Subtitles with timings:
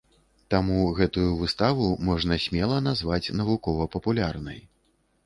[0.51, 4.59] Таму гэтую выставу можна смела назваць навукова-папулярнай.